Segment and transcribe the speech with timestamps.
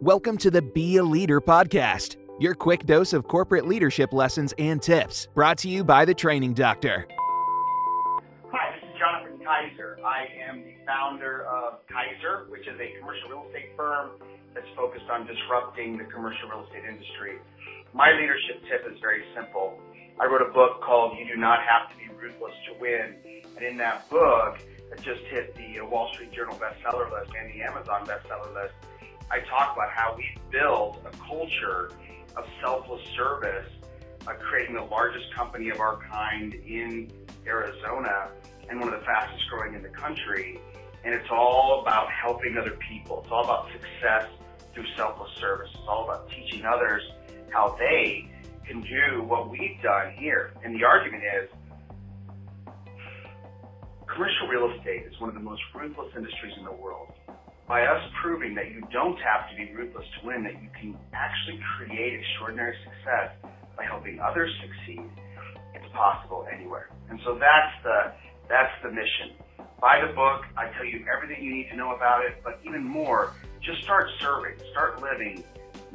[0.00, 4.80] Welcome to the Be a Leader podcast, your quick dose of corporate leadership lessons and
[4.80, 7.08] tips, brought to you by the Training Doctor.
[7.10, 9.98] Hi, this is Jonathan Keyser.
[10.06, 14.10] I am the founder of Keyser, which is a commercial real estate firm
[14.54, 17.38] that's focused on disrupting the commercial real estate industry.
[17.92, 19.80] My leadership tip is very simple.
[20.20, 23.16] I wrote a book called You Do Not Have to Be Ruthless to Win.
[23.56, 27.50] And in that book, that just hit the uh, Wall Street Journal bestseller list and
[27.52, 28.74] the Amazon bestseller list,
[29.30, 31.90] I talk about how we build a culture
[32.36, 33.68] of selfless service,
[34.26, 37.10] uh, creating the largest company of our kind in
[37.46, 38.30] Arizona
[38.68, 40.60] and one of the fastest growing in the country.
[41.04, 43.20] And it's all about helping other people.
[43.22, 44.28] It's all about success
[44.74, 45.68] through selfless service.
[45.72, 47.02] It's all about teaching others
[47.50, 48.30] how they
[48.66, 50.52] can do what we've done here.
[50.62, 51.50] And the argument is
[54.06, 57.12] commercial real estate is one of the most ruthless industries in the world.
[57.68, 60.96] By us proving that you don't have to be ruthless to win, that you can
[61.12, 63.36] actually create extraordinary success
[63.76, 65.04] by helping others succeed,
[65.74, 66.88] it's possible anywhere.
[67.10, 68.12] And so that's the
[68.48, 69.36] that's the mission.
[69.80, 70.44] Buy the book.
[70.56, 74.08] I tell you everything you need to know about it, but even more, just start
[74.18, 75.44] serving, start living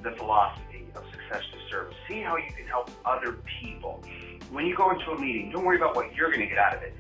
[0.04, 1.96] the philosophy of success through service.
[2.08, 4.04] See how you can help other people.
[4.52, 6.76] When you go into a meeting, don't worry about what you're going to get out
[6.76, 6.94] of it.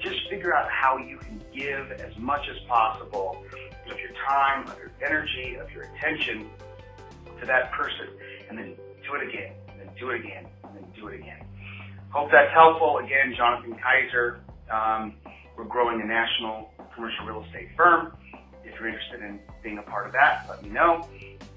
[0.00, 3.44] Just figure out how you can give as much as possible
[3.90, 6.48] of your time, of your energy, of your attention
[7.40, 8.08] to that person,
[8.48, 11.44] and then do it again, and then do it again, and then do it again.
[12.10, 12.98] Hope that's helpful.
[12.98, 14.38] Again, Jonathan Keyser.
[14.70, 15.14] Um,
[15.56, 18.16] we're growing a national commercial real estate firm.
[18.64, 21.08] If you're interested in being a part of that, let me know.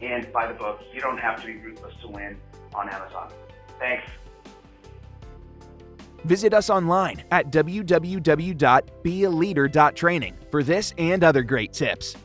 [0.01, 2.37] And buy the book, You Don't Have to Be Ruthless to Win,
[2.75, 3.31] on Amazon.
[3.79, 4.03] Thanks.
[6.25, 12.15] Visit us online at www.bealeader.training for this and other great tips.